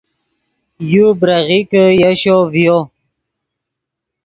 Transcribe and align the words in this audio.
یو 0.91 1.05
بریغیکے 1.19 1.83
یشو 2.01 2.37
ڤیو 2.51 2.77